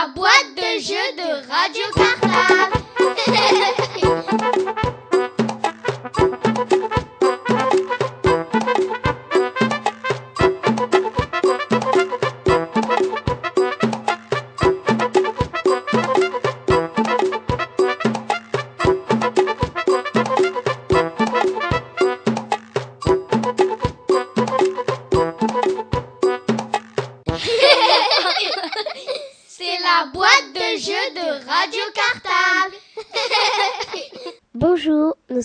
la 0.00 0.08
boîte 0.08 0.54
de 0.56 0.80
jeu 0.80 1.06
de 1.16 1.28
Radio 1.50 1.84
C'est 3.96 4.70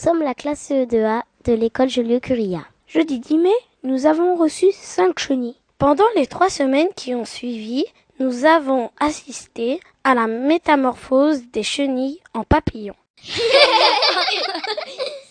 sommes 0.09 0.23
la 0.23 0.33
classe 0.33 0.71
CE2A 0.71 1.21
de 1.45 1.53
l'école 1.53 1.87
Joliot-Curia. 1.87 2.61
Jeudi 2.87 3.19
10 3.19 3.37
mai, 3.37 3.53
nous 3.83 4.07
avons 4.07 4.35
reçu 4.35 4.65
5 4.71 5.19
chenilles. 5.19 5.59
Pendant 5.77 6.07
les 6.15 6.25
trois 6.25 6.49
semaines 6.49 6.87
qui 6.95 7.13
ont 7.13 7.25
suivi, 7.25 7.85
nous 8.19 8.45
avons 8.45 8.89
assisté 8.99 9.79
à 10.03 10.15
la 10.15 10.25
métamorphose 10.25 11.43
des 11.53 11.61
chenilles 11.61 12.19
en 12.33 12.43
papillons. 12.43 12.95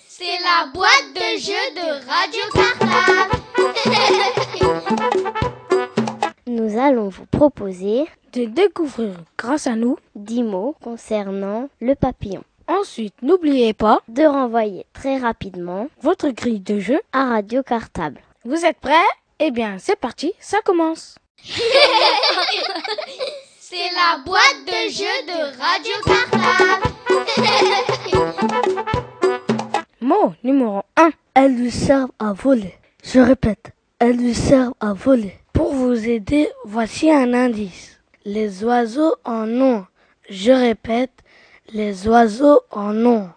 C'est 0.07 0.39
la 0.45 0.69
boîte 0.73 1.13
de 1.13 1.41
jeu 1.41 1.65
de 1.75 1.89
Radio 2.09 2.43
Cartable. 2.55 3.35
Nous 6.47 6.79
allons 6.79 7.09
vous 7.09 7.27
proposer 7.27 8.05
de 8.33 8.45
découvrir 8.45 9.15
grâce 9.37 9.67
à 9.67 9.75
nous 9.75 9.97
10 10.15 10.45
mots 10.45 10.77
concernant 10.81 11.69
le 11.81 11.97
papillon. 11.97 12.45
Ensuite, 12.69 13.15
n'oubliez 13.23 13.73
pas 13.73 14.01
De 14.09 14.25
renvoyer 14.25 14.85
très 14.93 15.17
rapidement 15.19 15.89
votre 16.03 16.29
grille 16.31 16.61
de 16.61 16.79
jeu. 16.79 17.01
à 17.13 17.25
Radio 17.31 17.63
Cartable. 17.63 18.21
Vous 18.45 18.65
êtes 18.65 18.79
prêts? 18.79 18.93
Eh 19.39 19.51
bien, 19.51 19.77
c'est 19.79 19.97
parti, 19.99 20.33
ça 20.39 20.61
commence. 20.65 21.17
C'est 23.61 23.91
la 23.95 24.19
boîte 24.25 24.65
de 24.67 24.91
jeu 24.91 25.17
de 25.27 25.39
Radio 25.59 25.93
Cartable. 26.07 26.89
Mot 30.01 30.33
numéro 30.43 30.81
1. 30.97 31.11
Elles 31.35 31.55
lui 31.55 31.71
servent 31.71 32.11
à 32.19 32.33
voler. 32.33 32.75
Je 33.05 33.21
répète, 33.21 33.73
elles 33.99 34.17
lui 34.17 34.35
servent 34.35 34.73
à 34.81 34.95
voler. 34.95 35.37
Pour 35.53 35.75
vous 35.75 36.09
aider, 36.09 36.49
voici 36.65 37.11
un 37.11 37.35
indice. 37.35 38.01
Les 38.25 38.65
oiseaux 38.65 39.15
en 39.25 39.49
ont. 39.61 39.85
Je 40.31 40.53
répète, 40.53 41.13
les 41.73 42.09
oiseaux 42.09 42.61
en 42.71 43.05
ont. 43.05 43.29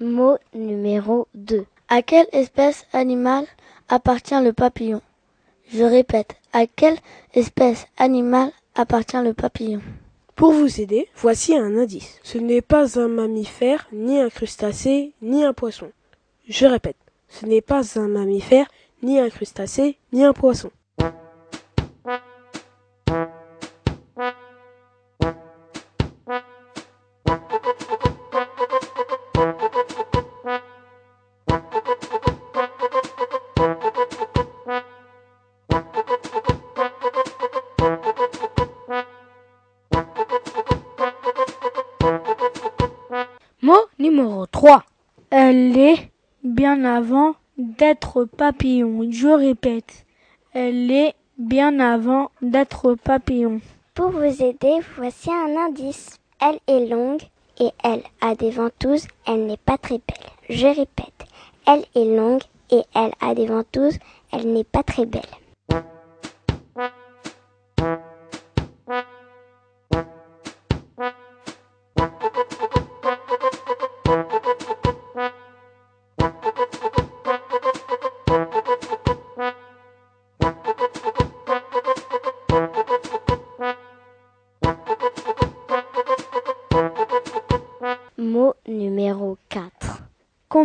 Mot 0.00 0.38
numéro 0.54 1.28
2. 1.34 1.64
À 1.88 2.02
quelle 2.02 2.26
espèce 2.32 2.86
animale 2.92 3.46
appartient 3.88 4.40
le 4.42 4.52
papillon? 4.52 5.00
Je 5.74 5.84
répète, 5.84 6.36
à 6.52 6.66
quelle 6.66 6.98
espèce 7.32 7.86
animale 7.96 8.52
appartient 8.74 9.22
le 9.22 9.32
papillon? 9.32 9.80
Pour 10.36 10.52
vous 10.52 10.82
aider, 10.82 11.08
voici 11.16 11.56
un 11.56 11.78
indice. 11.78 12.20
Ce 12.22 12.36
n'est 12.36 12.60
pas 12.60 13.00
un 13.00 13.08
mammifère, 13.08 13.88
ni 13.90 14.18
un 14.18 14.28
crustacé, 14.28 15.12
ni 15.22 15.44
un 15.44 15.54
poisson. 15.54 15.90
Je 16.46 16.66
répète, 16.66 16.96
ce 17.30 17.46
n'est 17.46 17.62
pas 17.62 17.98
un 17.98 18.08
mammifère, 18.08 18.66
ni 19.02 19.18
un 19.18 19.30
crustacé, 19.30 19.96
ni 20.12 20.24
un 20.24 20.34
poisson. 20.34 20.70
3. 44.62 44.84
Elle 45.30 45.76
est 45.76 46.12
bien 46.44 46.84
avant 46.84 47.34
d'être 47.58 48.26
papillon. 48.26 49.08
Je 49.10 49.26
répète, 49.26 50.06
elle 50.52 50.88
est 50.88 51.14
bien 51.36 51.80
avant 51.80 52.30
d'être 52.42 52.94
papillon. 52.94 53.60
Pour 53.92 54.10
vous 54.10 54.40
aider, 54.40 54.78
voici 54.96 55.30
un 55.32 55.56
indice. 55.66 56.20
Elle 56.40 56.60
est 56.68 56.86
longue 56.86 57.22
et 57.58 57.70
elle 57.82 58.04
a 58.20 58.36
des 58.36 58.52
ventouses. 58.52 59.08
Elle 59.26 59.46
n'est 59.46 59.56
pas 59.56 59.78
très 59.78 59.98
belle. 59.98 60.30
Je 60.48 60.68
répète, 60.68 61.26
elle 61.66 61.84
est 62.00 62.16
longue 62.16 62.42
et 62.70 62.82
elle 62.94 63.14
a 63.20 63.34
des 63.34 63.46
ventouses. 63.46 63.98
Elle 64.32 64.52
n'est 64.52 64.62
pas 64.62 64.84
très 64.84 65.06
belle. 65.06 65.41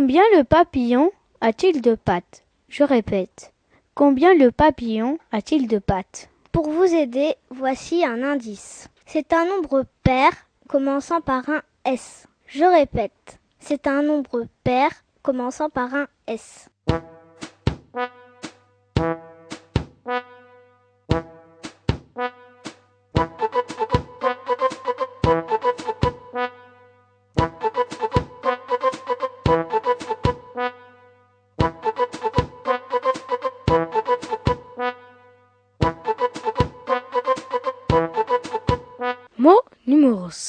Combien 0.08 0.38
le 0.38 0.44
papillon 0.44 1.12
a-t-il 1.42 1.82
de 1.82 1.94
pattes? 1.94 2.42
Je 2.70 2.82
répète, 2.82 3.52
combien 3.94 4.34
le 4.34 4.50
papillon 4.50 5.18
a-t-il 5.32 5.68
de 5.68 5.78
pattes? 5.78 6.30
Pour 6.50 6.70
vous 6.70 6.94
aider, 6.94 7.34
voici 7.50 8.06
un 8.06 8.22
indice. 8.22 8.88
C'est 9.04 9.34
un 9.34 9.44
nombre 9.44 9.84
pair 10.04 10.30
commençant 10.66 11.20
par 11.20 11.50
un 11.50 11.60
S. 11.84 12.26
Je 12.46 12.64
répète, 12.64 13.38
c'est 13.58 13.86
un 13.86 14.00
nombre 14.00 14.46
pair 14.64 14.88
commençant 15.20 15.68
par 15.68 15.94
un 15.94 16.06
S. 16.26 16.70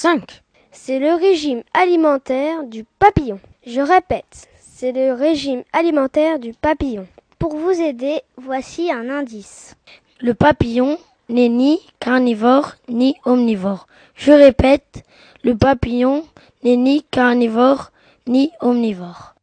5. 0.02 0.44
C'est 0.72 0.98
le 0.98 1.14
régime 1.16 1.62
alimentaire 1.74 2.64
du 2.64 2.86
papillon. 3.00 3.38
Je 3.68 3.82
répète, 3.82 4.48
c'est 4.58 4.94
le 4.94 5.12
régime 5.12 5.64
alimentaire 5.74 6.40
du 6.40 6.54
papillon. 6.54 7.06
Pour 7.38 7.58
vous 7.58 7.82
aider, 7.82 8.22
voici 8.38 8.94
un 8.94 9.10
indice. 9.10 9.76
Le 10.22 10.34
papillon 10.34 10.98
n'est 11.28 11.50
ni 11.50 11.82
carnivore 12.00 12.76
ni 12.88 13.18
omnivore. 13.26 13.88
Je 14.16 14.32
répète, 14.32 15.04
le 15.44 15.58
papillon 15.58 16.24
n'est 16.64 16.78
ni 16.78 17.04
carnivore 17.04 17.92
ni 18.26 18.52
omnivore. 18.62 19.36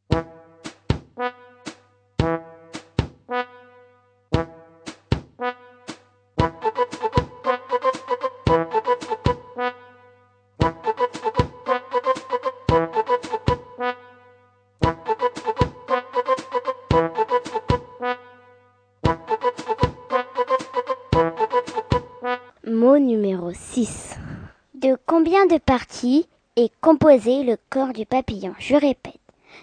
De 24.86 24.96
combien 25.04 25.46
de 25.46 25.58
parties 25.58 26.28
est 26.54 26.70
composé 26.80 27.42
le 27.42 27.56
corps 27.70 27.92
du 27.92 28.06
papillon? 28.06 28.54
Je 28.60 28.76
répète. 28.76 29.18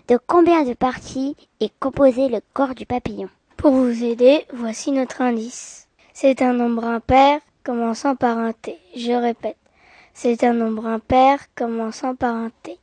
De 0.09 0.19
combien 0.27 0.65
de 0.65 0.73
parties 0.73 1.37
est 1.61 1.71
composé 1.79 2.27
le 2.27 2.41
corps 2.51 2.75
du 2.75 2.85
papillon? 2.85 3.29
Pour 3.55 3.71
vous 3.71 4.03
aider, 4.03 4.45
voici 4.53 4.91
notre 4.91 5.21
indice. 5.21 5.87
C'est 6.13 6.41
un 6.41 6.51
nombre 6.51 6.83
impair 6.83 7.39
commençant 7.63 8.17
par 8.17 8.37
un 8.37 8.51
T. 8.51 8.77
Je 8.97 9.13
répète, 9.13 9.55
c'est 10.13 10.43
un 10.43 10.51
nombre 10.51 10.87
impair 10.87 11.39
commençant 11.55 12.15
par 12.15 12.35
un 12.35 12.51
T. 12.61 12.77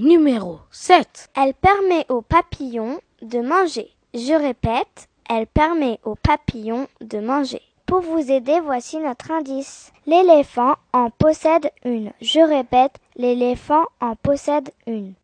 numéro 0.00 0.60
7. 0.70 1.30
Elle 1.36 1.54
permet 1.54 2.06
au 2.08 2.22
papillon 2.22 3.00
de 3.22 3.40
manger. 3.40 3.90
Je 4.14 4.32
répète, 4.32 5.08
elle 5.28 5.46
permet 5.46 6.00
au 6.04 6.14
papillon 6.14 6.88
de 7.00 7.18
manger. 7.18 7.62
Pour 7.86 8.00
vous 8.00 8.30
aider, 8.30 8.60
voici 8.60 8.98
notre 8.98 9.30
indice. 9.30 9.92
L'éléphant 10.06 10.74
en 10.92 11.10
possède 11.10 11.70
une. 11.84 12.12
Je 12.20 12.40
répète, 12.40 12.94
l'éléphant 13.16 13.84
en 14.00 14.14
possède 14.16 14.70
une. 14.86 15.14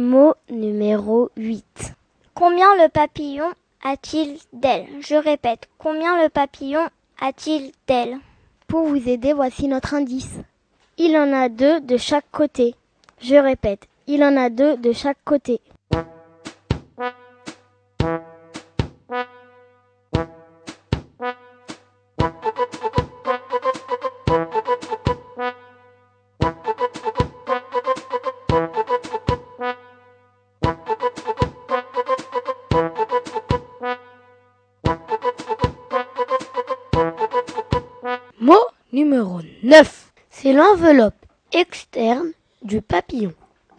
Mot 0.00 0.32
numéro 0.48 1.30
8. 1.36 1.92
Combien 2.32 2.74
le 2.76 2.88
papillon 2.88 3.44
a-t-il 3.84 4.38
d'ailes? 4.54 4.86
Je 5.00 5.14
répète, 5.14 5.68
combien 5.76 6.22
le 6.22 6.30
papillon 6.30 6.88
a-t-il 7.20 7.72
d'ailes? 7.86 8.16
Pour 8.66 8.86
vous 8.86 9.10
aider, 9.10 9.34
voici 9.34 9.68
notre 9.68 9.92
indice. 9.92 10.38
Il 10.96 11.14
en 11.18 11.30
a 11.34 11.50
deux 11.50 11.80
de 11.80 11.98
chaque 11.98 12.30
côté. 12.32 12.74
Je 13.20 13.34
répète, 13.34 13.88
il 14.06 14.24
en 14.24 14.38
a 14.38 14.48
deux 14.48 14.78
de 14.78 14.92
chaque 14.92 15.22
côté. 15.26 15.60
Numéro 39.10 39.40
9. 39.64 40.12
C'est 40.30 40.52
l'enveloppe 40.52 41.26
externe 41.52 42.30
du 42.62 42.80
papillon. 42.80 43.32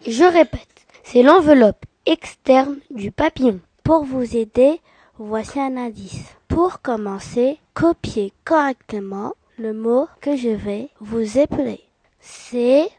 Je 0.06 0.24
répète, 0.24 0.68
c'est 1.04 1.22
l'enveloppe 1.22 1.86
externe 2.04 2.80
du 2.90 3.10
papillon. 3.10 3.60
Pour 3.82 4.04
vous 4.04 4.36
aider, 4.36 4.82
voici 5.16 5.58
un 5.58 5.78
indice. 5.78 6.26
Pour 6.48 6.82
commencer, 6.82 7.58
copiez 7.72 8.34
correctement 8.44 9.32
le 9.56 9.72
mot 9.72 10.06
que 10.20 10.36
je 10.36 10.50
vais 10.50 10.90
vous 11.00 11.38
épeler. 11.38 11.80
C 12.20 12.90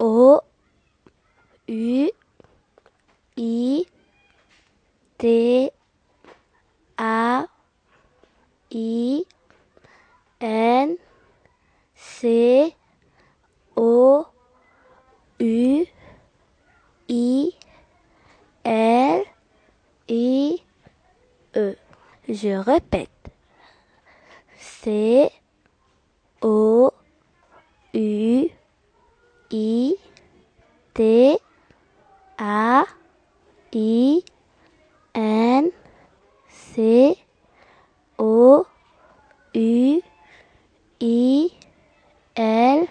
O 0.00 0.40
U 1.68 2.10
I 3.36 3.86
T 5.18 5.70
A 6.98 7.46
I 8.72 9.24
N 10.40 10.96
C 11.94 12.74
O 13.76 14.26
U 15.38 15.84
I 17.08 17.50
L 18.64 19.24
E. 21.56 21.76
Je 22.28 22.56
répète. 22.56 23.10
C 24.58 25.30
O 26.42 26.92
U 27.92 28.48
I 29.50 29.96
T 30.94 31.38
A 32.38 32.84
I 33.72 34.24
N 35.14 35.70
C 36.48 37.16
O 38.18 38.66
U 39.54 40.02
I 41.00 41.50
L 42.36 42.86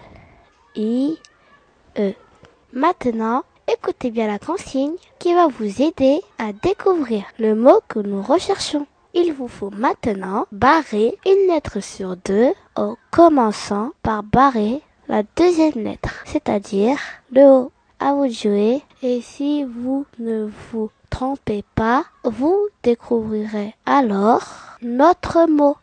I 0.76 1.18
E. 1.96 2.14
Maintenant, 2.72 3.44
écoutez 3.82 4.10
bien 4.10 4.26
la 4.26 4.38
consigne 4.38 4.92
qui 5.18 5.32
va 5.32 5.46
vous 5.46 5.80
aider 5.80 6.20
à 6.38 6.52
découvrir 6.52 7.24
le 7.38 7.54
mot 7.54 7.80
que 7.88 7.98
nous 7.98 8.20
recherchons. 8.20 8.86
Il 9.14 9.32
vous 9.32 9.48
faut 9.48 9.70
maintenant 9.70 10.46
barrer 10.52 11.16
une 11.24 11.48
lettre 11.48 11.80
sur 11.80 12.14
deux 12.16 12.52
en 12.76 12.96
commençant 13.10 13.92
par 14.02 14.22
barrer 14.22 14.82
la 15.08 15.22
deuxième 15.34 15.82
lettre, 15.82 16.22
c'est-à-dire 16.26 16.98
le 17.32 17.42
O. 17.42 17.72
À 17.98 18.12
vous 18.12 18.26
de 18.26 18.32
jouer 18.32 18.82
et 19.02 19.22
si 19.22 19.64
vous 19.64 20.04
ne 20.18 20.50
vous 20.72 20.90
trompez 21.08 21.64
pas, 21.74 22.04
vous 22.24 22.58
découvrirez 22.82 23.74
alors 23.86 24.42
notre 24.82 25.46
mot. 25.48 25.76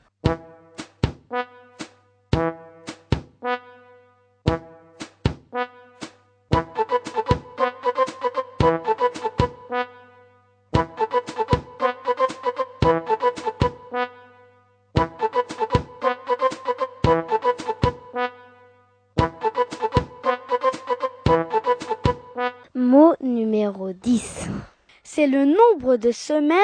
Nombre 25.77 25.97
de 25.97 26.11
semaines 26.11 26.57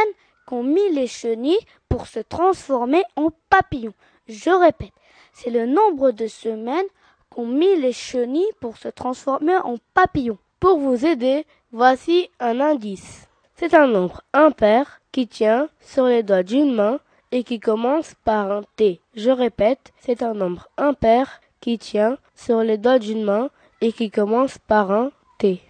qu'ont 0.48 0.64
mis 0.64 0.90
les 0.92 1.06
chenilles 1.06 1.66
pour 1.88 2.08
se 2.08 2.20
transformer 2.20 3.04
en 3.16 3.30
papillons. 3.48 3.94
Je 4.28 4.50
répète, 4.50 4.92
c'est 5.34 5.52
le 5.52 5.68
nombre 5.68 6.10
de 6.10 6.26
semaines 6.26 6.88
qu'ont 7.30 7.46
mis 7.46 7.76
les 7.76 7.94
chenilles 7.94 8.52
pour 8.60 8.78
se 8.78 8.88
transformer 8.88 9.56
en 9.58 9.76
papillons. 9.94 10.40
Pour 10.60 10.80
vous 10.80 11.06
aider, 11.06 11.46
voici 11.72 12.32
un 12.40 12.60
indice. 12.60 13.28
C'est 13.56 13.76
un 13.76 13.86
nombre 13.86 14.24
impair 14.34 15.00
qui 15.12 15.28
tient 15.28 15.70
sur 15.80 16.06
les 16.06 16.24
doigts 16.24 16.42
d'une 16.42 16.74
main 16.74 17.00
et 17.32 17.44
qui 17.44 17.60
commence 17.60 18.16
par 18.26 18.52
un 18.52 18.64
T. 18.78 19.00
Je 19.14 19.30
répète, 19.30 19.94
c'est 20.00 20.24
un 20.24 20.34
nombre 20.34 20.70
impair 20.78 21.40
qui 21.62 21.78
tient 21.78 22.18
sur 22.34 22.62
les 22.62 22.80
doigts 22.80 23.00
d'une 23.00 23.24
main 23.24 23.52
et 23.80 23.92
qui 23.92 24.10
commence 24.10 24.58
par 24.58 24.90
un 24.90 25.12
T. 25.38 25.62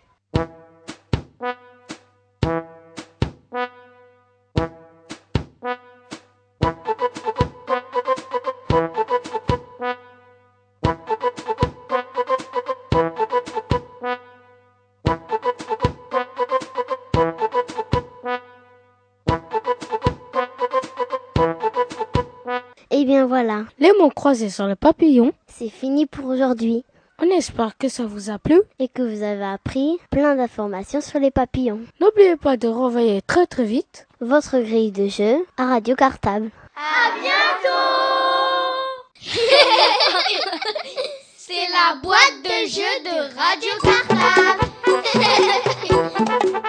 Les 23.80 23.92
mots 24.00 24.10
croisés 24.10 24.50
sur 24.50 24.66
le 24.68 24.76
papillon. 24.76 25.32
c'est 25.48 25.70
fini 25.70 26.06
pour 26.06 26.26
aujourd'hui 26.26 26.84
On 27.20 27.30
espère 27.30 27.78
que 27.78 27.88
ça 27.90 28.04
vous 28.06 28.30
a 28.30 28.38
plu. 28.40 28.62
et 28.80 28.88
que 28.88 29.02
vous 29.02 29.24
avez 29.24 29.46
appris 29.46 29.98
plein 30.10 30.36
d'informations 30.36 31.02
sur 31.02 31.20
les 31.20 31.32
papillons. 31.32 31.82
N'oubliez 32.02 32.36
pas 32.38 32.58
de 32.58 32.68
renvoyer 32.68 33.22
très 33.22 33.46
très 33.48 33.64
vite. 33.66 34.08
Votre 34.22 34.60
grille 34.60 34.92
de 34.92 35.08
jeu 35.08 35.46
à 35.58 35.66
Radio 35.68 35.96
Cartable. 35.96 36.50
À 36.76 37.12
bientôt 37.22 37.70
C'est 41.38 41.68
la 41.72 41.96
boîte 42.02 42.40
de 42.44 42.68
jeu 42.68 42.94
de 43.06 43.16
Radio 43.38 43.72
Cartable. 43.84 44.70